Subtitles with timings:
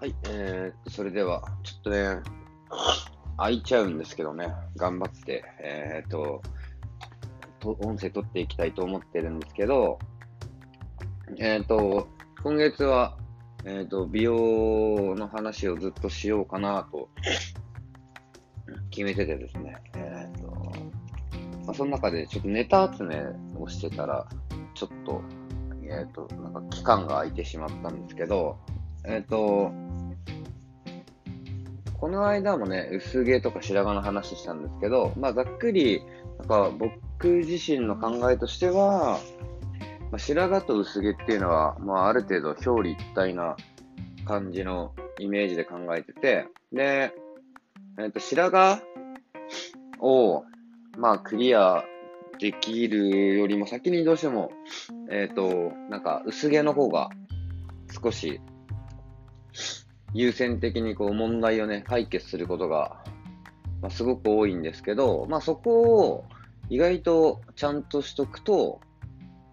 [0.00, 2.20] はい、えー、それでは、ちょっとね、
[3.36, 6.40] 開いちゃうんですけどね、頑張って、えーと、
[7.58, 9.98] と音声取っていきたいと思ってるんですけど、
[11.38, 12.06] えーと、
[12.44, 13.16] 今月は、
[13.64, 17.08] えーと、美容の話をずっとしようかなと
[18.90, 20.48] 決めててですね、えーと
[21.66, 23.20] まあ、その中でちょっとネタ集め
[23.58, 24.28] をしてたら、
[24.74, 25.22] ちょっと、
[25.82, 28.60] えっ、と、なんか期間が空いてしまったんですけど、
[29.04, 29.72] えっ、と、
[32.00, 36.02] この間もね、薄毛とか白髪の話したんですけど、まあ、ざっくり、
[36.38, 39.18] なんか僕自身の考えとしては、
[40.10, 43.56] まあ、白髪と薄毛っていうのは、まあ、ある程度表裏一体な
[44.24, 47.12] 感じのイメージで考えてて、で、
[47.98, 48.80] えっ、と、白髪
[49.98, 50.44] を、
[50.96, 51.82] まあ、クリア
[52.38, 54.52] できるよりも先にどうしても、
[55.10, 57.10] えっ、ー、と、なんか、薄毛の方が
[58.02, 58.40] 少し
[60.14, 63.04] 優先的にこう問題をね、解決することが、
[63.80, 66.24] まあ、すごく多いんですけど、まあそこを
[66.70, 68.80] 意外とちゃんとしとくと、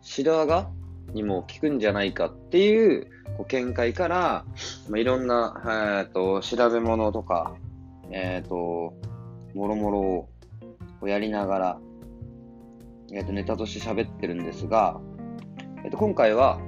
[0.01, 0.67] 白髪
[1.13, 4.45] にも効くんじゃないかっていうこう見解から、
[4.89, 7.55] まあ、いろんな、えーと、調べ物とか、
[8.11, 8.93] えっ、ー、と、
[9.53, 9.99] もろもろ
[11.01, 11.79] をやりながら、
[13.11, 14.99] えっ、ー、と、ネタとして喋ってるんですが、
[15.83, 16.59] えっ、ー、と、今回は、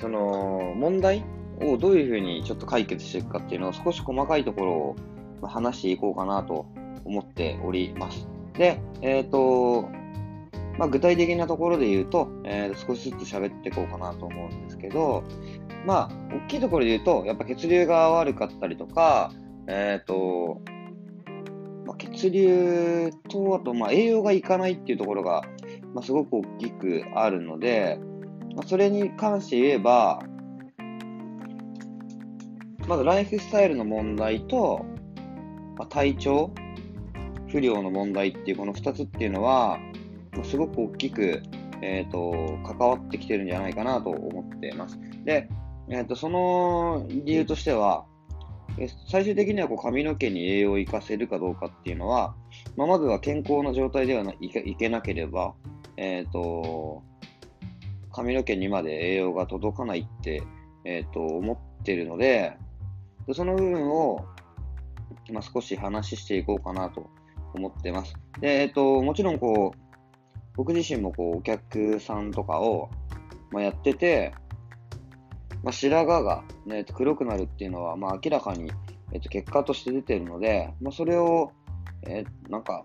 [0.00, 1.24] その、問題
[1.62, 4.96] をどういうふうにちょっと解決していくかっていうのを少し細かいところを
[5.46, 6.66] 話していこうかなと
[7.04, 8.28] 思っております。
[8.54, 9.88] で、えっ、ー、と、
[10.78, 15.24] まあ、具体的なところで言うと、えー、少しずつ喋っていこうかなと思うんですけど、
[15.86, 16.10] まあ、
[16.46, 19.32] 大きいところで言うと、やっぱ血流が悪かったりとか、
[19.66, 20.60] えっ、ー、と、
[21.86, 25.42] まあ、血流と、あと、まあ、栄養がいかないっていうところが、
[25.94, 27.98] まあ、すごく大きくあるので、
[28.54, 30.20] まあ、それに関して言えば、
[32.90, 34.84] まずライフスタイルの問題と、
[35.78, 36.50] まあ、体調
[37.48, 39.78] 不良の問題っていうこの2つっていうのは
[40.36, 41.42] ま、すごく大きく、
[41.82, 44.98] えーと、関わってきてるんじゃないかなと思っています。
[45.24, 45.48] で、
[45.88, 48.06] えーと、その理由としては、
[49.08, 52.34] 最終的にはこう髪の毛に栄養を生かせるかどうかっていうのは、
[52.76, 55.54] まあ、まずは健康な状態ではないいけなければ、
[55.96, 57.02] えーと、
[58.12, 60.42] 髪の毛にまで栄養が届かないって、
[60.84, 62.56] えー、と思ってるの、で
[63.34, 64.24] その部分を、
[65.32, 67.08] まあ、少し話していこうかなと
[67.54, 68.14] 思ってます。
[68.40, 69.78] で、えっと、もちろんこう、
[70.56, 72.90] 僕自身もこう、お客さんとかを、
[73.50, 74.32] まあ、やってて、
[75.62, 78.70] まあ、白髪が、ね、黒くなるっていうのは、まあ、明らかに、
[79.12, 81.52] えっと、結果として出てるので、まあ、それを、
[82.06, 82.82] えー、なんか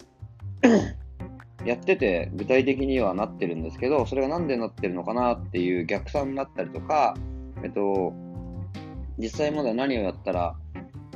[1.65, 7.15] やってて具体的にはなってるんですけど、それがなんでなってるのかなっていう逆算になったりとか、
[7.63, 8.13] えっと、
[9.17, 10.55] 実際まだ何をやったら、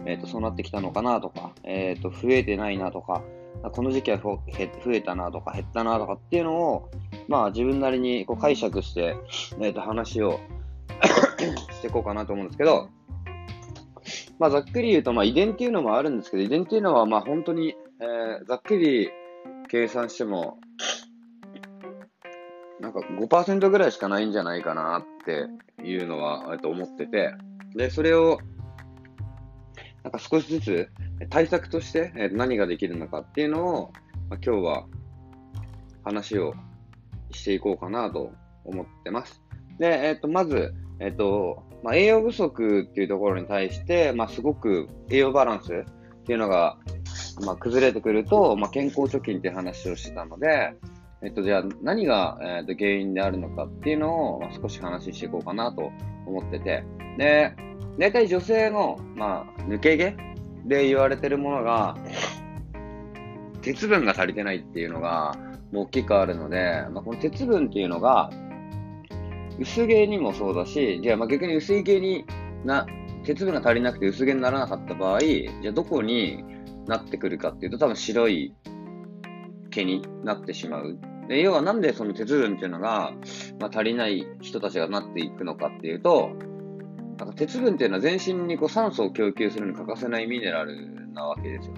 [0.05, 3.21] え、ー、と、そうなってきたのかなとか、え、ー、と、増えてないなとか、
[3.73, 4.41] この時期は増
[4.93, 6.89] えたなとか減ったなとかっていうのを、
[7.27, 9.17] まあ自分なりにこう解釈して、
[9.59, 10.39] え、ー、と、話を
[11.71, 12.89] していこうかなと思うんですけど、
[14.39, 19.09] まあざっくり言うと、まあ遺伝っていうのもあるんですけど、遺伝っていうのはまあ本当に、えー、ざっくり
[19.67, 20.57] 計算しても、
[22.79, 25.47] なんか5%ぐらいしかないんじゃないかなって
[25.83, 27.33] いうのは、えっと思ってて、
[27.75, 28.39] で、それを、
[30.03, 30.89] なんか少しずつ
[31.29, 33.91] 対策として、何ができるのかっていうのを、
[34.29, 34.85] まあ、今日は
[36.03, 36.53] 話を
[37.31, 38.31] していこうかなと
[38.63, 39.41] 思ってます。
[39.77, 46.77] で、えっ、ー、と、まず、えっ、ー、と、まあ、栄養不足っていうところに対して、まあ、すごく栄養バランスっていうのが、
[47.45, 50.73] まあ、崩れてくると、まあ、健康貯金っていう話をしてたので、
[51.21, 55.91] えっと、じゃあ何が、えっと、原因であるのかっていうのを、まあ、少し話していこうかなと
[56.25, 56.85] 思ってて、
[57.17, 57.53] で、
[57.97, 60.15] 大体女性の、まあ、抜け毛
[60.65, 61.97] で言われてるものが、
[63.61, 65.35] 鉄分が足りてないっていうのが、
[65.73, 68.29] もう大きくあるので、まあ、この鉄分っていうのが、
[69.59, 72.25] 薄毛にもそうだし、じゃあまあ逆に薄い毛に
[72.63, 72.87] な、
[73.25, 76.45] 鉄分が足りなくて薄毛にならなかった場合、じゃあどこに
[76.87, 78.55] なってくるかっていうと、多分白い
[79.69, 80.97] 毛になってしまう。
[81.29, 83.13] で要はなんでその鉄分っていうのが、
[83.59, 86.31] まあ、足りない人たちがなっていくのかっていうと、
[87.19, 91.73] なんか鉄分っていうのは全身にこう酸素を供給するに欠かせないミネラルなわけですよ。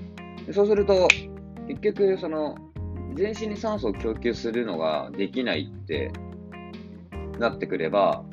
[0.48, 1.10] でそうすると、
[1.68, 2.56] 結局、その、
[3.16, 6.14] 全身に酸素を供給するのができないって
[7.38, 8.24] なってくれば、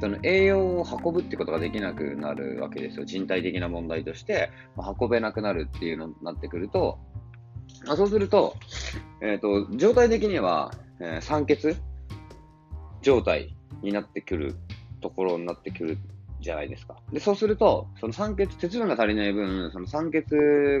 [0.00, 3.04] その栄養を運ぶってことができなくなるわけですよ。
[3.04, 7.00] 人体的な問題として、ま運べなくなるっていうのになってくると、
[7.86, 8.56] あ、そうすると、
[9.20, 11.76] えっ、ー、と、状態的には、えー、酸欠
[13.02, 14.56] 状態になってくる
[15.00, 15.98] ところになってくる
[16.40, 16.96] じゃないですか。
[17.12, 20.24] で、そうすると、その酸欠、鉄分が足りない分、その酸欠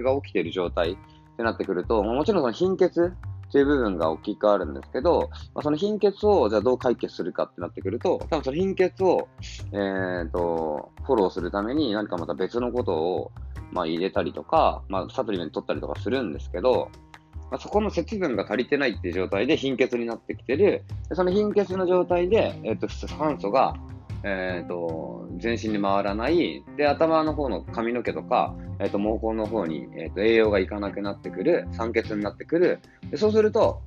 [0.02, 0.96] が起きている状態っ
[1.36, 3.12] てなってくると、もちろんその貧血
[3.48, 9.28] っていう部分が大きくあるんですけど、まあ、その貧血をじゃあどう解決するかってなってくると、多分その貧血を、
[9.72, 13.32] えー、と、フォローするために何かまた別のことを、
[13.72, 16.90] まあ、入れたりとか、まあ、サプリメント取ったりとかするんですけど、
[17.50, 20.84] まあ、そこの鉄分が足りてないっていう状態で貧血になってきてる。
[21.12, 23.74] その貧血の状態で、えっ、と、酸素が、
[24.22, 26.62] えっ、と、全身に回らない。
[26.76, 31.66] で、頭の方の髪の毛とか、えっ、と、毛根の方に、えっ、と、栄養がいかなくなってくる。
[31.72, 32.80] 酸欠になってくる。
[33.10, 33.80] でそうすると、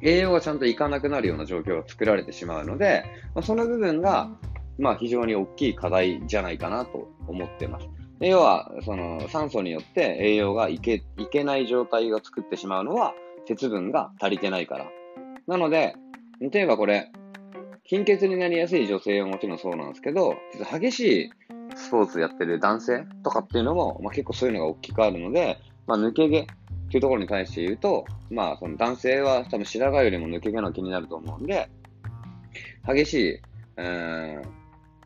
[0.00, 3.04] 栄養がちゃんといかなくなるような状況が作られてしまうので、
[3.34, 4.30] まあ、その部分が、
[4.78, 7.88] まあ、非常に大きい課題じゃないかなと思ってます。
[8.28, 13.14] 要は、その酸素によって栄養がいけいけない状態を作ってしまうのは、
[13.46, 14.86] 鉄分が足りてないから。
[15.46, 15.94] なので、
[16.40, 17.10] 例えばこれ、
[17.84, 20.36] 貧血になりやすい女性はもちろんそうなんですけど、
[20.70, 21.30] 激しい
[21.74, 26.46] スポーツやってる男性とかっていうのも、まあ、結構そういうのが大きくあるので、まあ、抜け毛っ
[26.90, 31.68] ていうところに対して言うと、まあ、その男性は多分白髪よりも抜け毛の気になると思うんで、
[32.86, 33.40] 激しい、
[33.78, 34.48] えー、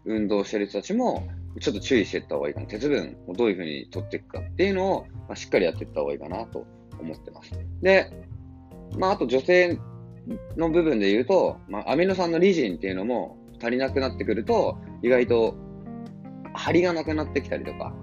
[0.05, 1.27] 運動してる人たちも、
[1.61, 2.67] ちょっと注意していった方がいいかな。
[2.67, 6.67] 鉄分をどういうふうに取っていくかっていうのを、まあ、しっかりやっていった方がいいかなと
[7.01, 7.53] 思ってます。
[7.83, 8.11] で、
[8.99, 9.79] まあ、あと女性
[10.57, 15.57] の部分で言うと、まあ、アミノ酸のリジンっていうのも足りなくなってくると、意外と
[16.55, 17.95] 張りがなくなってきたりとか、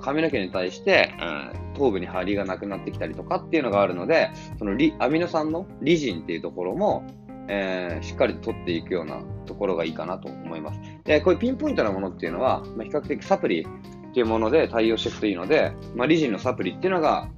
[0.00, 7.06] 髪の毛に対して、うん、頭部に張りがなくなってきたりとかっていうのがあるので、そのリアミノ酸のリジンっていうところも、
[7.48, 10.80] えー、しっかりと取っていくようなところがいいかなと思います。
[11.04, 17.28] で、こういうピンポイントなものっていうのは、まあ、比較的サプリっていうもので対応していくといいので、まあ、リジンのサプリっていうのが、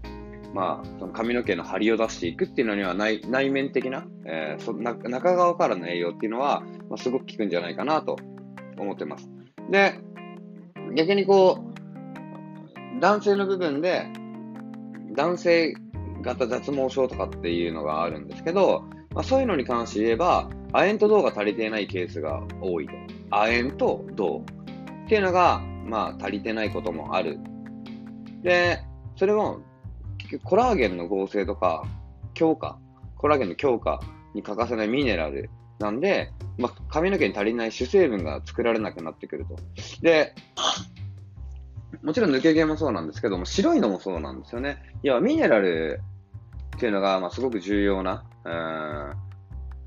[0.55, 8.17] まあ、その髪の毛の張りを出していくっていうのには内内面的な、えー、そ中側からの栄養っていうのは、まあ、すごく効くんじゃないかなと
[8.79, 9.29] 思ってます。
[9.71, 9.95] で、
[10.95, 11.65] 逆にこ
[12.97, 14.07] う、男性の部分で、
[15.15, 15.75] 男性
[16.23, 18.85] 型脱毛症とかっていうのがあるんですけど、
[19.19, 22.93] まあ、そういうのに関して言えば、亜鉛と銅が足りていないケースが多いと。
[23.31, 24.45] 亜鉛と銅
[25.07, 27.41] っていうのが、まあ、足りてないこともある。
[28.45, 28.81] で、
[29.17, 29.59] それも、
[30.19, 31.83] 結局コラーゲンの合成とか、
[32.35, 32.79] 強化、
[33.17, 33.99] コラーゲンの強化
[34.35, 35.51] に欠かせないミネラル
[35.81, 39.57] なんで、まあ、髪の毛に足りない主成分が作られなくなってくると。
[40.01, 40.33] で、
[42.05, 44.79] もちろん抜け毛もそうなんですけども、白いのもそうなんですよね。
[45.03, 46.03] いや、ミネラル
[46.79, 48.25] っていうのが、まあ、すごく重要な、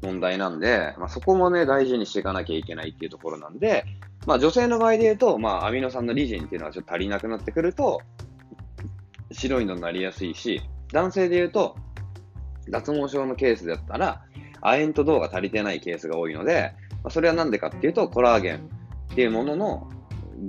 [0.02, 3.86] 問題なんで、まあ、そこもね、大事にしていかなきゃいけないっていうところなんで、
[4.26, 8.02] まあ、女性の場合で言うと、まあ、アミノ酸のリジンっていうのはちょっと足りなくなってくると、
[9.32, 10.62] 白いのになりやすいし、
[10.92, 11.78] 男性で言うと、
[12.70, 14.24] 脱毛症のケースだったら、
[14.60, 16.74] 亜鉛と銅が足りてないケースが多いので、
[17.04, 19.90] まあ、それはなんでかっていうと、コラーゲンっていうものの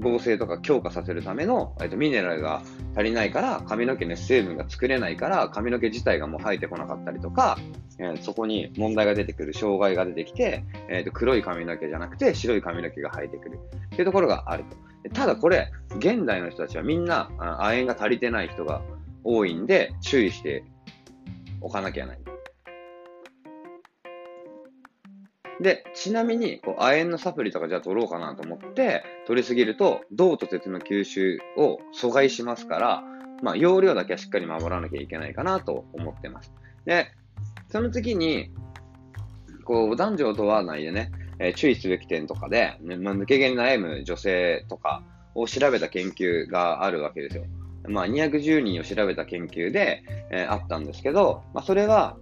[0.00, 2.62] 合成とか強化させるための、えっと、ミネラルが
[2.94, 7.58] 足りないから髪の毛ね成分が作れないから髪の毛自体がもう生えてこなかったりとか、
[7.98, 14.76] えー、そこに問題が出てくる障害が出てきて、えー、と黒い髪の毛じゃなくて白い髪の毛が生えてくるっていうところがあると。
[15.10, 18.82] ただこれ、現代の人たちはみんな亜鉛が足りてない人が
[19.24, 20.64] 多いんで注意して
[21.60, 22.18] おかなきゃない。
[25.62, 33.02] で、ちなみに、こう、亜鉛のサプリとかじゃあ取ろうかなと思って、取りすぎると、銅と鉄の吸収を阻害しますから、
[33.42, 36.52] まあ、容量だけはしっかり守らなきゃいけないかなと思ってます。
[36.84, 37.08] で、
[37.70, 38.50] その次に、
[39.64, 45.02] こう、男女を問わないでね、えー、注意すべき点とかで、ねまあ、抜け毛に悩む女性とか
[45.34, 47.44] を調べた研究があるわけですよ。
[47.88, 52.16] まあ、210人を調べた研究で、えー、あったんですけど、まあ、それは、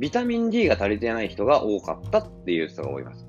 [0.00, 3.26] ビタミン D が足りてない人が多かったっていう人が多います。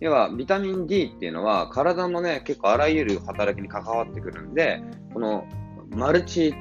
[0.00, 4.80] 要は、ビタミン D っていうのは、体のね、結構あらゆる働きに関わってくるんで、
[5.12, 5.44] この、
[5.90, 6.54] マルチ、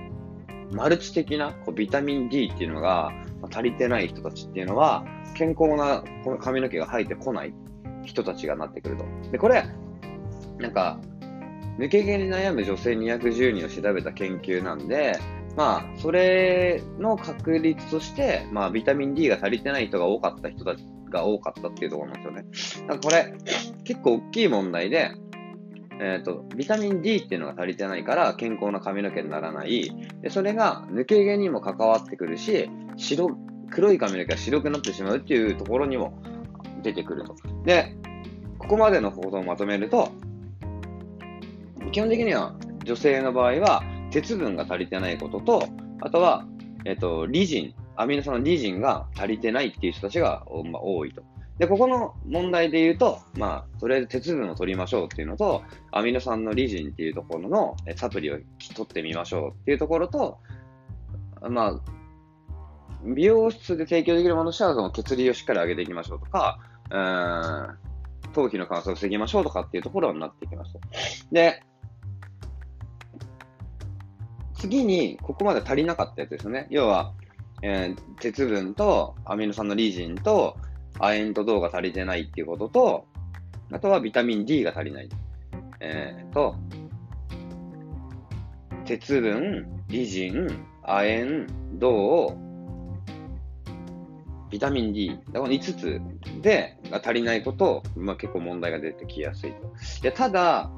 [0.71, 3.11] マルチ的なこうビタミン D っていうのが
[3.51, 5.05] 足りてない人たちっていうのは、
[5.35, 7.53] 健康なこの髪の毛が生えてこない
[8.03, 9.05] 人たちがなってくると。
[9.31, 9.63] で、これ、
[10.57, 10.99] なんか、
[11.77, 15.19] 抜け毛に悩む女性210人を調べた研究なんで、
[15.55, 22.87] まあ、それの確率として、まあ、ビタミン D が足りてない人が多かった人たちが多かったっていうところなんですよね。
[22.87, 23.33] だからこれ、
[23.83, 25.11] 結構大きい問題で、
[25.99, 29.91] えっ、ー、と、ビタミン D っていうのが足りてないから健康な髪の毛にならない。
[30.21, 33.29] でそれが抜け毛にも関わってくるし、白、
[33.69, 36.13] 黒い髪の毛が白くなってしまうっていうところにも
[36.81, 37.35] 出てくると。
[37.63, 37.95] で、
[38.57, 40.11] ここまでのことをまとめると、
[41.91, 45.67] 基本的には女性の場合は、鉄分が足りてないことと、
[46.01, 46.45] あとは、
[46.85, 51.23] えっ、と、リジン、アミノ酸のリジンが足りてないっていう人たちが、まあ、多いと。
[51.57, 58.37] で、ここの問題で言うと、まあ、とりあえず鉄分を取りましょうっていうのと、アミノ酸のリジンっていうところのサプリを
[58.75, 60.37] 取ってみましょうっていうところと、
[61.49, 61.81] まあ、
[63.03, 70.77] 美容室で提供できるものとしては、その血流をしっかり上げていきましょうとか、うん、頭皮の乾燥を防ぎましょうとかっていうところになってきます。
[71.31, 71.63] で、
[74.63, 76.67] 次に、ここまで足りなかったやつですね。
[76.69, 77.11] 要は、
[77.61, 80.55] えー、鉄分とアミノ酸のリジンと
[80.99, 83.05] 亜鉛と銅が足りてないっていうことと、
[83.73, 85.09] あとはビタミン D が足りない。
[85.81, 86.55] えー、と、
[88.85, 90.47] 鉄分、リジン、
[90.81, 92.37] 亜鉛、銅、
[94.49, 96.01] ビタミン D、この5つ
[96.41, 99.57] でが足りないこと、まあ、結構問題が出てきやすいと。
[100.01, 100.71] でただ、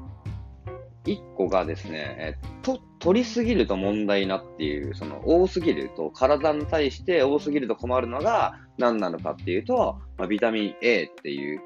[1.06, 11.60] 1個がですね、えと、取りすぎると問題なっていう、その多すぎると、体に対して多すぎると困るのが何なのかっていうと、まあ、ビタミン A っていう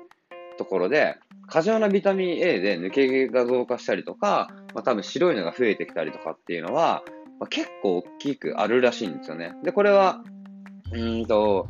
[0.59, 1.17] ところで、
[1.47, 7.03] 過剰なビタミン A で抜け毛が増加したりとか、まあ、多分白いのが増えてきたりとかっていうのは、
[7.41, 9.55] まあ、結構大きくあるらしいんですよね。
[9.65, 10.23] で、これは、
[10.93, 11.69] うんと、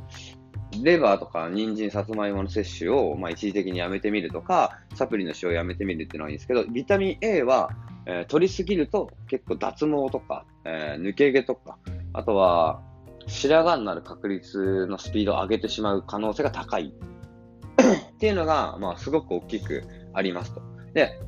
[0.83, 7.71] レバーとか人参、さつまいもの摂取を、まあ、一時的にやめてみるとか、サプリの使用をやめてみるっていうのはいいんですけど、ビタミン A は、
[8.07, 11.79] えー、取りすぎると結構脱毛とか、えー、抜け毛とか、
[12.13, 12.83] あとは
[13.27, 16.93] 白髪になる確率のスピードを上げてしまう可能性が高い
[18.13, 20.63] っていうのが、まあ、すごく大きくありますと。
[20.95, 21.21] で、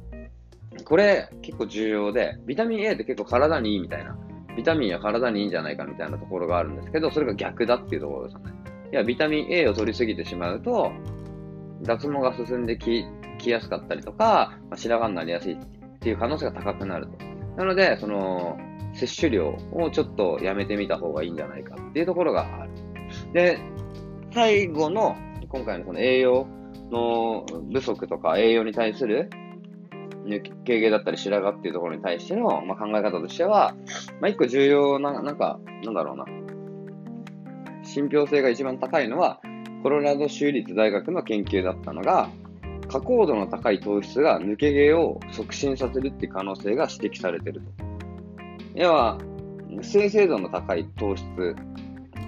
[0.84, 4.16] これ結構重要で、ビタミン A って結構体にいいみたいな、
[4.56, 8.61] ビタミンは体にいいんじゃないかみたいなところがあるんですけど、それが逆だっていうところですよね。
[8.92, 10.92] いや、ビタミン A を取りすぎてしまうと、
[11.82, 13.04] 脱毛が進んでき
[13.38, 15.58] きやすかったりとか、まあ、白髪になりやすいっ
[16.00, 17.12] ていう可能性が高くなると。
[17.56, 18.58] なので、その、
[18.94, 22.70] 摂取量をちょっとやめてみた方がいいんじゃないかっていうところがある。
[23.32, 23.58] で、
[24.32, 25.16] 最後の、
[25.48, 26.46] 今回のこの栄養
[26.90, 29.30] の不足とか栄養に対する
[30.26, 33.74] 抜け毛だったり白髪っていうところに対しての、まあ、考え方としては、
[34.20, 36.41] まあ、一個重要な、なんか、なんだろうな。
[37.92, 39.40] 信憑性が一番高いのは、
[39.82, 42.30] コロラド州立大学の研究だったのが、
[42.88, 47.66] 加工度の高い糖質が抜け毛を促進させるっていう可能性が指摘されてると。
[48.74, 49.18] 要は、
[49.82, 51.24] 生成度の高い糖質、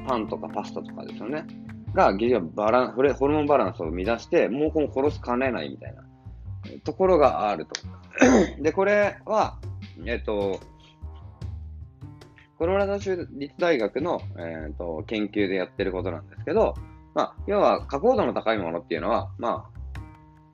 [0.06, 1.46] パンとかパスタとかですよね。
[1.94, 6.02] が、原因はバランホルモンバランスを乱して、毛根を殺すかねないみたいな
[6.82, 7.80] ところがあると。
[8.62, 9.58] で、これは、
[10.04, 10.60] えっと、
[12.58, 16.74] コロラド州立大学の、えーと、研究でやってることなんですけど、
[17.14, 20.00] まあ、要は加工度の高いものっていうのは、まあ、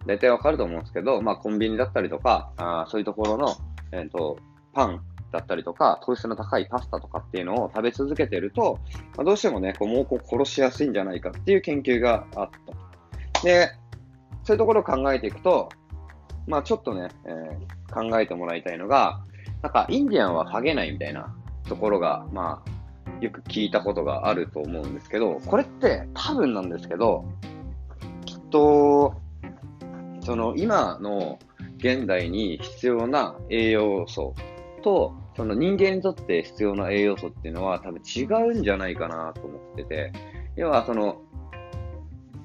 [0.06, 3.56] 大体わかると思うんですけど、まあ、コンビニだったりとか、あそういうところの、
[3.92, 4.38] えーと、
[4.72, 8.78] パンだったりとか、糖質の高いパスタとかっていうのを食べ続けてると、
[9.16, 12.50] まあ、どうしてもね、こう毛根殺しやすいんじゃないかっていう研究があっ
[13.32, 13.42] た。
[13.42, 13.72] で、
[14.44, 15.68] そういうところを考えていくと、
[16.46, 19.20] まあちょっとね、えー、考えてもらいたいのが、
[19.62, 21.34] なんかインディアンはハゲないみたいな
[21.68, 27.24] ところが、まあ、よく聞いたことがあると思うんですけど、これって多分なんですけど、
[28.24, 29.14] きっと、
[30.22, 31.38] その今の
[31.78, 34.34] 現代に必要な栄養素
[34.82, 40.12] と、その人間にとって必要な栄養素っていうのは多分違うんじゃないかなと思ってて、
[40.56, 41.22] 要はその、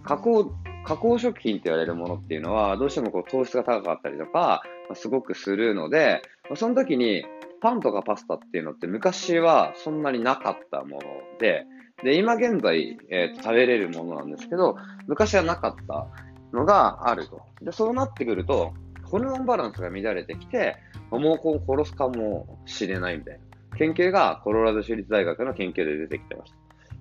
[0.03, 0.51] 加工、
[0.85, 4.61] 加工食品って言われるものっていうのは、どうしてもこう糖質が高かったりとか、
[4.93, 6.21] すごくするので、
[6.55, 7.25] その時に
[7.61, 11.01] パンとかパスタっていうのって昔はそんなになかったもの
[11.39, 11.65] で、
[12.03, 16.07] で、今現在、えー、食べれるものなんですけど、昔はなかった
[16.51, 17.41] のがあると。
[17.61, 20.77] で、そうなってくると、ホルモンバランスが乱れてきて、
[21.11, 23.45] 毛根を殺すかもしれないみたいな
[23.77, 26.55] 研究がコロラド州立大学の研究で出てきてます。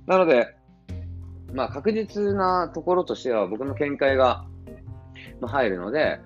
[0.06, 0.54] なので、
[1.52, 4.44] まあ確実なところとしては僕の見解が
[5.40, 6.20] 入るので、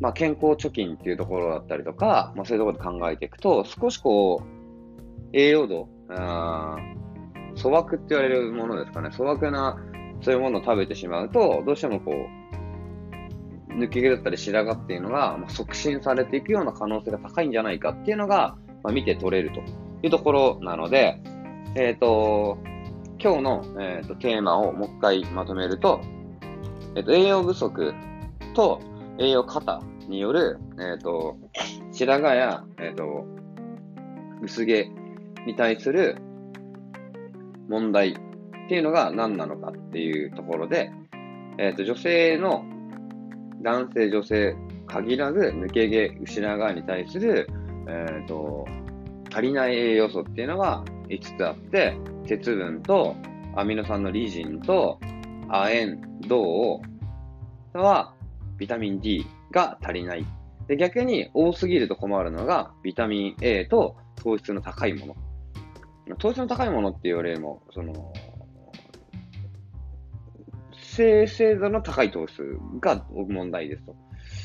[0.00, 4.50] まあ、健康貯金っていうところだったりとか、まあ、そういうところで考えていくと、少しこう、
[5.32, 5.88] 栄養度、
[7.56, 9.78] 粗悪って言われるものですかね、粗悪な、
[10.22, 19.60] そういうものを食べてしまうと、どうしてもこう、抜け毛だったり白髪っていうのが、まあ、促進されていくような可能性が高いんじゃないかっていうのが、まあ、見て取れると
[20.02, 21.20] いうところなので、
[21.76, 22.58] えっ、ー、と、
[23.22, 26.00] 今日の、えーと、テーマをもう一回まとめると、
[26.96, 27.92] えっ、ー、と、栄養不足
[28.54, 28.80] と
[29.18, 29.80] 栄養過多
[30.10, 31.38] による、えっ、ー、と、
[31.92, 33.24] 白髪や、えっ、ー、と、
[34.42, 34.90] 薄毛
[35.46, 36.16] に対する
[37.68, 38.14] 問題っ
[38.68, 40.90] ていうのが何なのかっていうところで、
[41.58, 42.64] えっ、ー、と、女性の、
[43.62, 47.48] 男性、女性、限らず抜け毛、白髪に対する、
[47.88, 48.66] えっ、と、
[49.32, 53.14] 足りない栄養素っていうのは5つあって、鉄分と
[53.54, 54.98] アミノ酸のリジンと、
[55.48, 56.80] 亜鉛、銅
[57.74, 58.14] は
[58.56, 60.26] ビタミン D が足りない。
[60.66, 65.16] で逆に多すぎると困るのがビタミン A と糖質の高いもの。
[66.16, 68.12] 糖質の高いものっていうよりも、その、
[70.72, 72.42] 生成度の高い糖質
[72.80, 73.94] が問題ですと。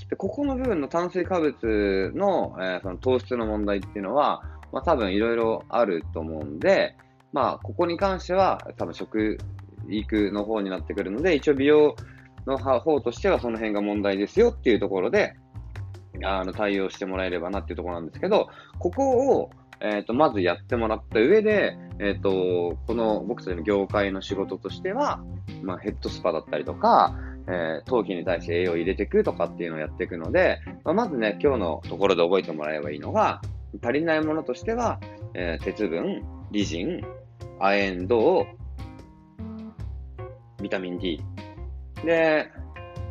[0.10, 6.96] でここの部分の炭水化物の,、えー、その糖質の問題っていうのは、まあ、多分いろいろあると思うんで、
[7.34, 9.38] まあ、ここに関しては多分食
[9.90, 11.96] 育の方になってくるので、一応美容
[12.46, 15.36] の方としてはその辺が問題ですよっていうところで、
[16.24, 18.50] あの対応してもらえればなっていうところなんですけど、
[18.80, 19.50] ここを、
[19.82, 25.22] えっ、ー、と、まずやってもらった上で、えっ、ー、と、この僕たちの業界の仕事としては、
[25.64, 33.42] まあ、ヘッドスパだったりとか、えー、陶器に対して栄養を入れていくとかっていうのをやっていくので、まあ、まずね、今日のところで覚えてもらえばいいのが、
[33.84, 35.00] 足りないものとしては、
[35.34, 37.02] えー、鉄分、リジン、
[37.60, 38.48] 亜鉛、銅、
[40.62, 41.22] ビタミン D。
[42.04, 42.52] で、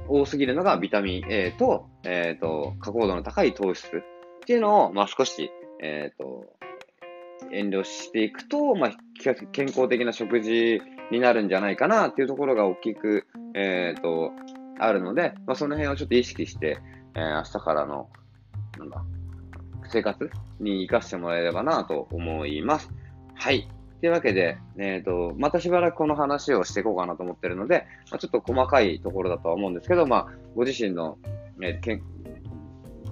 [0.09, 3.91] 多すぎるのがビタミン A と、えっ、ー、と、加工度の高い糖質っ
[4.47, 5.51] ていうのを、まあ、少し、
[5.81, 6.45] えっ、ー、と、
[7.53, 8.91] 遠慮していくと、まあ、
[9.53, 14.33] 健康的な食事になるんじゃないかなっていうところが大きく、えっ、ー、と、
[14.79, 16.79] あるので、まあ、その辺をちょっと意識して、
[17.15, 18.11] えー、明日からの、
[18.79, 19.05] なんだ、
[19.89, 22.91] 生活に活かしてもらえればなと思います。
[23.35, 23.69] はい。
[24.05, 31.17] というわけで、え、ー、と、またしばらくこの話をしていこうかなと思ってるので、まあ、ちょっと細かいところだとは思うんですけど、まあ、ご自身の、
[31.63, 32.03] えー、けん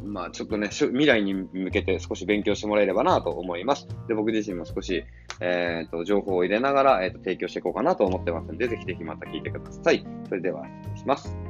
[0.04, 3.88] まあ、ちょっとね、未来に向けて少し勉強してもらえればなと思います。
[4.06, 5.02] で、僕自身も少し、
[5.40, 10.04] え、ー、と、情報を入れながら、えっ、と、提供していこうかなと思ってますので、ぜひぜひまた聞いてください。
[10.28, 11.41] それでは、失礼します。